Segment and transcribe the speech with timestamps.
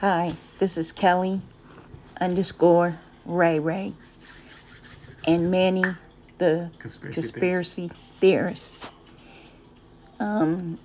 [0.00, 1.40] Hi, this is Kelly
[2.20, 3.94] underscore Ray Ray
[5.26, 5.82] and Manny,
[6.38, 7.90] the Conspiracy conspiracy
[8.20, 8.92] theorist.
[10.20, 10.78] Um,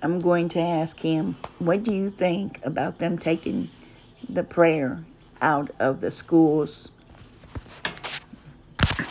[0.00, 3.70] I'm going to ask him, what do you think about them taking
[4.28, 5.04] the prayer
[5.42, 6.92] out of the schools?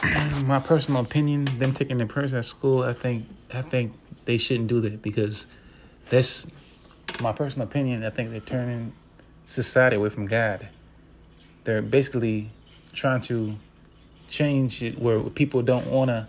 [0.46, 3.92] my personal opinion, them taking the prayers at school, I think I think
[4.24, 5.48] they shouldn't do that because
[6.10, 6.48] that's
[7.20, 8.06] my personal opinion.
[8.06, 8.94] I think they're turning
[9.48, 10.68] society away from God.
[11.64, 12.50] They're basically
[12.94, 13.56] trying to
[14.28, 16.28] change it where people don't want to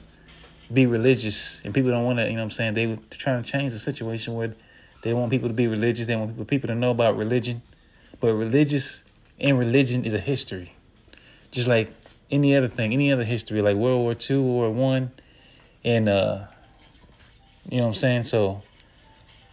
[0.73, 2.75] be religious and people don't want to, you know what I'm saying?
[2.75, 4.55] They were trying to change the situation where
[5.03, 6.07] they want people to be religious.
[6.07, 7.63] They want people, people to know about religion.
[8.21, 9.05] But religious
[9.39, 10.73] and religion is a history.
[11.51, 11.93] Just like
[12.31, 15.13] any other thing, any other history, like World War II, World War One,
[15.85, 16.47] and uh,
[17.69, 18.23] you know what I'm saying.
[18.25, 18.63] So,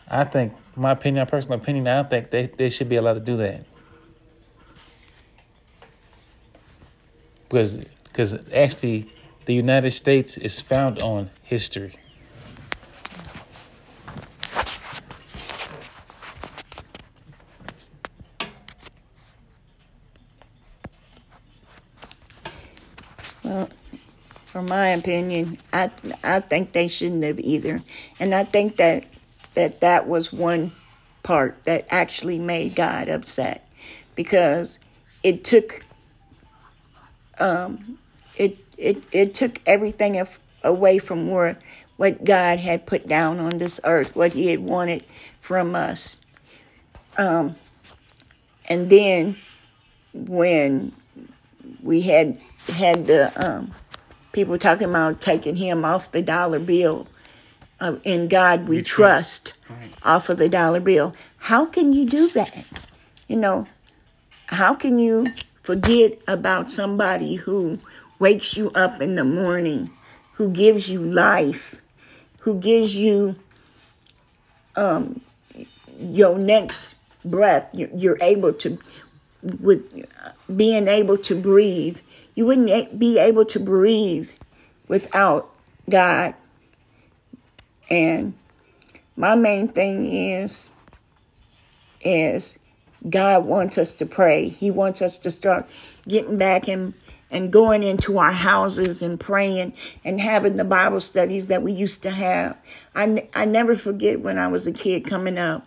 [0.08, 3.20] I think my opinion, my personal opinion, I think they they should be allowed to
[3.20, 3.66] do that
[7.44, 9.08] because because actually
[9.46, 11.96] the United States is found on history.
[23.44, 23.70] Well,
[24.46, 25.92] for my opinion, I
[26.24, 27.82] I think they shouldn't have either,
[28.20, 29.06] and I think that
[29.56, 30.72] that that was one
[31.24, 33.68] part that actually made God upset
[34.16, 34.80] because
[35.24, 35.84] it took
[37.40, 37.98] um
[38.38, 41.58] it it it took everything af- away from where
[41.98, 45.04] what God had put down on this earth, what He had wanted
[45.40, 46.20] from us,
[47.18, 47.56] um,
[48.68, 49.38] and then
[50.14, 50.92] when
[51.82, 53.72] we had had the um,
[54.32, 57.08] people talking about taking him off the dollar bill.
[57.80, 59.58] Uh, in God we, We trust, trust.
[59.70, 59.94] Right.
[60.04, 61.14] off of the dollar bill.
[61.38, 62.66] How can you do that?
[63.28, 63.68] You know,
[64.48, 65.28] how can you
[65.62, 67.80] forget about somebody who
[68.18, 69.90] wakes you up in the morning,
[70.36, 71.82] who gives you life,
[72.40, 73.36] who gives you
[74.78, 75.20] um,
[76.00, 77.70] your next breath?
[77.74, 78.78] You- You're able to,
[79.60, 80.06] with
[80.56, 82.00] being able to breathe.
[82.36, 84.32] You wouldn't be able to breathe
[84.88, 85.50] without
[85.90, 86.36] God.
[87.90, 88.34] And
[89.16, 90.70] my main thing is
[92.02, 92.60] is
[93.10, 94.50] God wants us to pray.
[94.50, 95.68] He wants us to start
[96.08, 96.94] getting back and
[97.32, 99.74] and going into our houses and praying
[100.04, 102.56] and having the Bible studies that we used to have.
[102.94, 105.66] I, I never forget when I was a kid coming up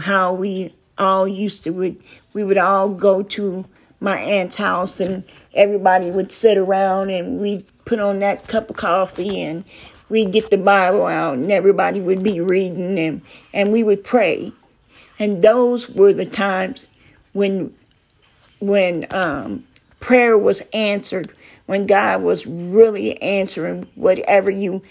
[0.00, 2.00] how we all used to would
[2.32, 3.64] we would all go to
[4.00, 5.24] my aunt's house and
[5.54, 9.64] everybody would sit around and we'd put on that cup of coffee and
[10.12, 13.22] we'd get the Bible out and everybody would be reading and,
[13.54, 14.52] and we would pray.
[15.18, 16.90] And those were the times
[17.32, 17.74] when
[18.60, 19.64] when um,
[19.98, 21.34] prayer was answered,
[21.64, 24.82] when God was really answering whatever you,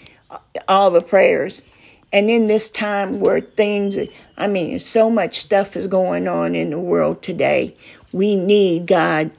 [0.68, 1.64] all the prayers.
[2.12, 3.96] And in this time where things,
[4.36, 7.76] I mean, so much stuff is going on in the world today,
[8.12, 9.30] we need God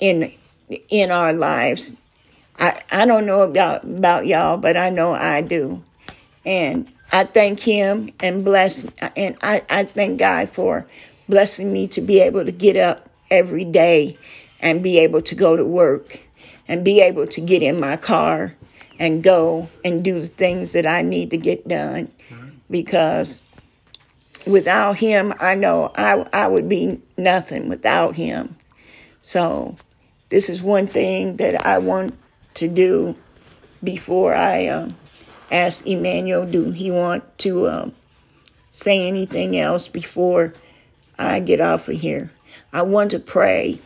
[0.00, 0.32] in
[0.88, 1.94] in our lives.
[2.58, 5.82] I, I don't know about about y'all, but I know I do.
[6.44, 8.84] And I thank him and bless
[9.16, 10.86] and I, I thank God for
[11.28, 14.18] blessing me to be able to get up every day
[14.60, 16.20] and be able to go to work
[16.66, 18.54] and be able to get in my car
[18.98, 22.10] and go and do the things that I need to get done
[22.70, 23.40] because
[24.46, 28.56] without him I know I I would be nothing without him.
[29.20, 29.76] So
[30.28, 32.18] this is one thing that I want
[32.58, 33.16] to do
[33.82, 34.96] before I um,
[35.50, 37.94] ask Emmanuel, do he want to um,
[38.70, 40.54] say anything else before
[41.18, 42.32] I get off of here?
[42.72, 43.80] I want to pray,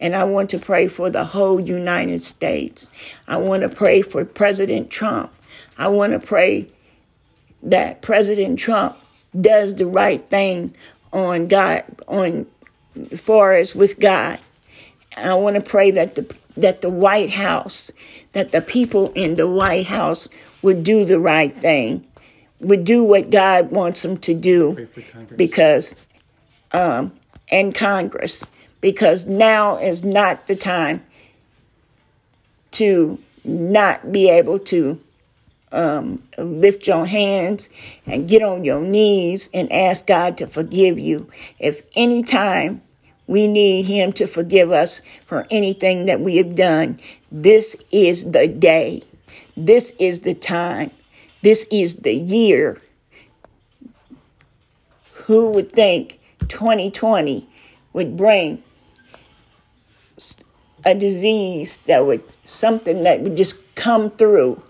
[0.00, 2.88] and I want to pray for the whole United States.
[3.26, 5.32] I want to pray for President Trump.
[5.76, 6.68] I want to pray
[7.64, 8.96] that President Trump
[9.38, 10.74] does the right thing
[11.12, 12.46] on God, on
[13.16, 14.38] far as with God.
[15.16, 17.90] I want to pray that the that the White House,
[18.32, 20.28] that the people in the White House
[20.62, 22.06] would do the right thing,
[22.60, 25.36] would do what God wants them to do, Pray for Congress.
[25.36, 25.96] because
[26.72, 27.12] um,
[27.50, 28.46] and Congress,
[28.80, 31.04] because now is not the time
[32.72, 35.00] to not be able to
[35.70, 37.68] um, lift your hands
[38.06, 41.30] and get on your knees and ask God to forgive you.
[41.58, 42.82] If any time
[43.26, 47.00] we need Him to forgive us for anything that we have done,
[47.32, 49.02] this is the day.
[49.56, 50.90] This is the time.
[51.42, 52.80] This is the year.
[55.12, 57.48] Who would think 2020
[57.92, 58.62] would bring
[60.84, 64.62] a disease that would something that would just come through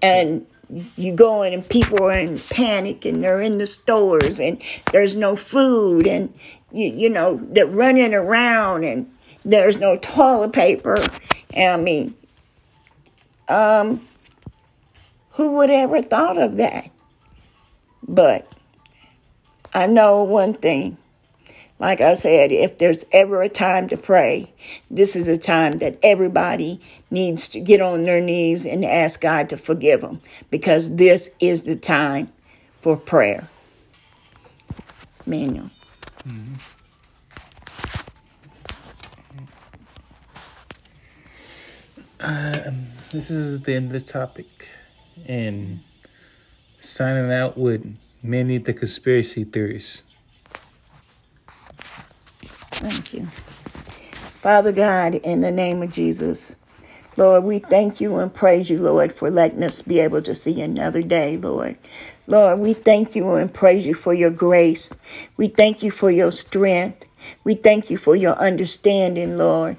[0.00, 0.46] and
[0.96, 4.60] you go in and people are in panic and they're in the stores and
[4.90, 6.32] there's no food and
[6.72, 9.10] you, you know they're running around and
[9.44, 10.96] there's no toilet paper.
[11.52, 12.14] And i mean
[13.48, 14.06] um
[15.32, 16.90] who would ever thought of that?
[18.06, 18.50] But
[19.74, 20.96] i know one thing.
[21.78, 24.52] Like I said, if there's ever a time to pray,
[24.88, 26.80] this is a time that everybody
[27.12, 30.20] needs to get on their knees and ask God to forgive them
[30.50, 32.32] because this is the time
[32.80, 33.48] for prayer.
[35.26, 35.70] Manuel.
[36.26, 36.54] Mm-hmm.
[42.18, 42.70] Uh,
[43.10, 44.68] this is the end of the topic.
[45.26, 45.80] And
[46.78, 50.04] signing out with Manny of the conspiracy theories.
[52.42, 53.26] Thank you.
[54.40, 56.56] Father God, in the name of Jesus,
[57.16, 60.60] Lord, we thank you and praise you, Lord, for letting us be able to see
[60.60, 61.76] another day, Lord.
[62.26, 64.94] Lord, we thank you and praise you for your grace.
[65.36, 67.04] We thank you for your strength.
[67.44, 69.76] We thank you for your understanding, Lord.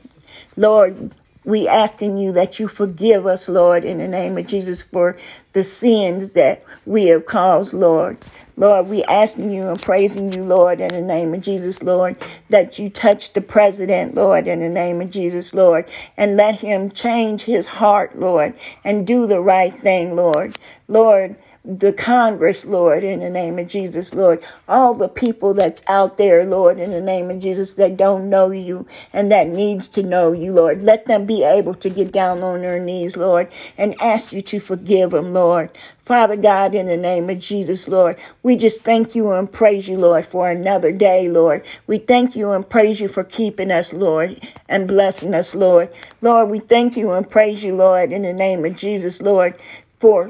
[0.55, 1.15] Lord,
[1.45, 5.17] we asking you that you forgive us, Lord, in the name of Jesus for
[5.53, 8.17] the sins that we have caused, Lord.
[8.55, 12.15] Lord, we asking you and praising you, Lord, in the name of Jesus, Lord,
[12.49, 16.91] that you touch the president, Lord, in the name of Jesus, Lord, and let him
[16.91, 18.53] change his heart, Lord,
[18.83, 20.57] and do the right thing, Lord.
[20.87, 24.43] Lord, the Congress, Lord, in the name of Jesus, Lord.
[24.67, 28.51] All the people that's out there, Lord, in the name of Jesus, that don't know
[28.51, 30.83] you and that needs to know you, Lord.
[30.83, 34.59] Let them be able to get down on their knees, Lord, and ask you to
[34.59, 35.69] forgive them, Lord.
[36.05, 39.95] Father God, in the name of Jesus, Lord, we just thank you and praise you,
[39.95, 41.65] Lord, for another day, Lord.
[41.87, 45.89] We thank you and praise you for keeping us, Lord, and blessing us, Lord.
[46.21, 49.55] Lord, we thank you and praise you, Lord, in the name of Jesus, Lord,
[49.97, 50.29] for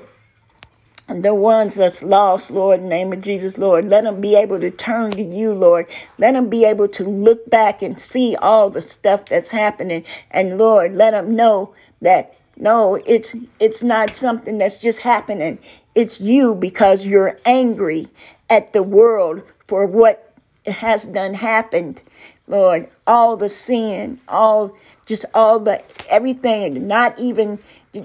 [1.07, 3.85] the ones that's lost, Lord, in the name of Jesus, Lord.
[3.85, 5.87] Let them be able to turn to you, Lord.
[6.17, 10.05] Let them be able to look back and see all the stuff that's happening.
[10.31, 15.59] And Lord, let them know that no, it's it's not something that's just happening.
[15.95, 18.07] It's you because you're angry
[18.49, 20.33] at the world for what
[20.65, 22.01] has done happened.
[22.47, 27.59] Lord, all the sin, all just all the everything, not even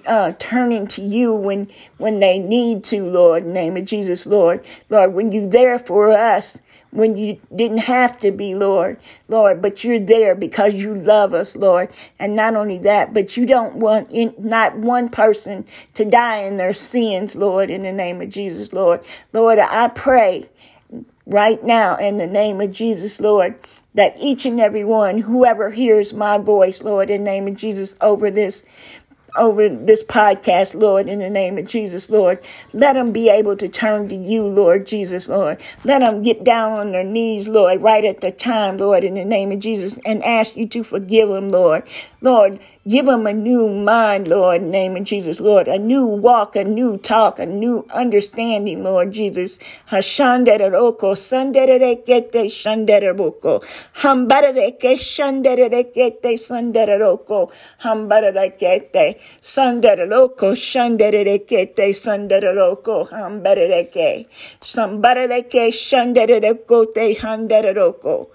[0.07, 4.27] uh, turning to you when when they need to, Lord, in the name of Jesus,
[4.27, 4.65] Lord.
[4.91, 6.61] Lord, when you're there for us,
[6.91, 8.99] when you didn't have to be, Lord,
[9.29, 11.91] Lord, but you're there because you love us, Lord.
[12.19, 16.57] And not only that, but you don't want in, not one person to die in
[16.57, 19.05] their sins, Lord, in the name of Jesus, Lord.
[19.33, 20.49] Lord, I pray
[21.27, 23.55] right now in the name of Jesus, Lord,
[23.99, 27.97] that each and every one, whoever hears my voice, Lord, in the name of Jesus,
[28.01, 28.65] over this
[29.37, 32.45] over this podcast, Lord, in the name of Jesus, Lord.
[32.73, 35.61] Let them be able to turn to you, Lord Jesus, Lord.
[35.85, 39.25] Let them get down on their knees, Lord, right at the time, Lord, in the
[39.25, 41.83] name of Jesus, and ask you to forgive them, Lord.
[42.21, 45.69] Lord, Give them a new mind, Lord, name of Jesus, Lord.
[45.69, 49.59] A new walk, a new talk, a new understanding, Lord Jesus.
[49.91, 53.63] Hashanderoko, sanderekete, shandereboko.
[53.97, 57.53] Hambareke, shanderekete, sanderoko.
[57.83, 63.11] Hambarekete, sanderoko, shanderekete, sanderoko.
[63.11, 64.27] Hambareke.
[64.63, 68.29] Sambareke, shanderekote, handeroko.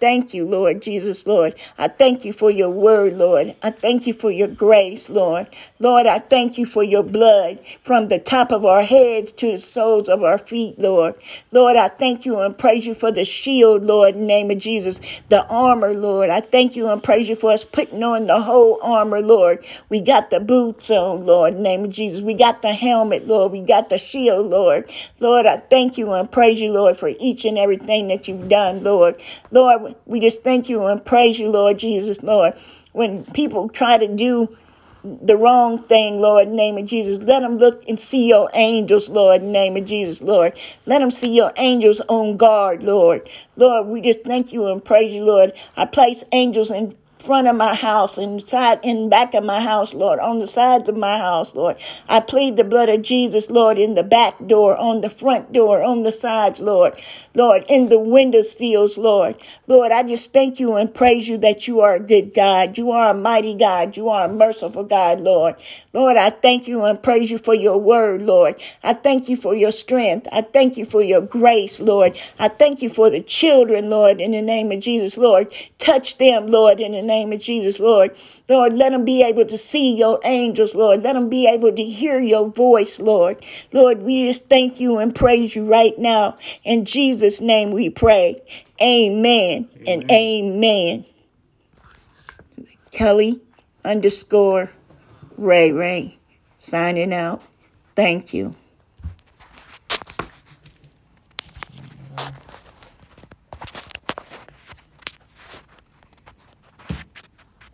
[0.00, 1.54] Thank you, Lord Jesus, Lord.
[1.78, 3.54] I thank you for your word, Lord.
[3.62, 5.48] I thank you for your grace, Lord.
[5.80, 9.60] Lord, I thank you for your blood from the top of our heads to the
[9.60, 11.14] soles of our feet, Lord.
[11.52, 14.58] Lord, I thank you and praise you for the shield, Lord, in the name of
[14.58, 15.00] Jesus.
[15.30, 16.30] The armor, Lord.
[16.30, 19.64] I thank you and praise you for us putting on the whole armor, Lord.
[19.90, 22.22] We got the boots on, Lord, in the name of Jesus.
[22.22, 23.52] We got the helmet, Lord.
[23.52, 24.90] We got the shield, Lord.
[25.20, 28.82] Lord, I thank you and praise you, Lord, for each and everything that you've done,
[28.84, 29.20] Lord.
[29.50, 32.54] Lord, we just thank you and praise you, Lord Jesus, Lord.
[32.92, 34.56] When people try to do
[35.02, 37.18] the wrong thing, Lord, name of Jesus.
[37.20, 40.58] Let them look and see your angels, Lord, name of Jesus, Lord.
[40.86, 43.28] Let them see your angels on guard, Lord.
[43.56, 45.52] Lord, we just thank you and praise you, Lord.
[45.76, 50.18] I place angels in front of my house, inside and back of my house, Lord,
[50.18, 51.76] on the sides of my house, Lord.
[52.08, 55.82] I plead the blood of Jesus, Lord, in the back door, on the front door,
[55.82, 56.94] on the sides, Lord.
[57.34, 59.36] Lord, in the window seals, Lord.
[59.68, 62.76] Lord, I just thank you and praise you that you are a good God.
[62.76, 63.96] You are a mighty God.
[63.96, 65.54] You are a merciful God, Lord.
[65.92, 68.54] Lord, I thank you and praise you for your word, Lord.
[68.84, 70.28] I thank you for your strength.
[70.30, 72.16] I thank you for your grace, Lord.
[72.38, 75.52] I thank you for the children, Lord, in the name of Jesus, Lord.
[75.78, 78.16] Touch them, Lord, in the name of Jesus, Lord.
[78.48, 81.02] Lord, let them be able to see your angels, Lord.
[81.02, 83.44] Let them be able to hear your voice, Lord.
[83.72, 86.38] Lord, we just thank you and praise you right now.
[86.62, 88.40] In Jesus' name we pray.
[88.80, 89.86] Amen, amen.
[89.88, 91.04] and amen.
[92.92, 93.40] Kelly
[93.84, 94.70] underscore
[95.40, 96.18] Ray Ray
[96.58, 97.42] signing out.
[97.96, 98.56] Thank you.